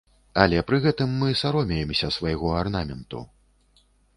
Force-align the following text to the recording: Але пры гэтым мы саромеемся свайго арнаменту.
Але 0.43 0.61
пры 0.69 0.77
гэтым 0.85 1.11
мы 1.25 1.37
саромеемся 1.43 2.09
свайго 2.17 2.47
арнаменту. 2.63 3.25